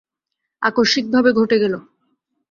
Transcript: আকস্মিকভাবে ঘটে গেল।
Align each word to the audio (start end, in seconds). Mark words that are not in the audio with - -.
আকস্মিকভাবে 0.61 1.29
ঘটে 1.39 1.57
গেল। 1.63 1.73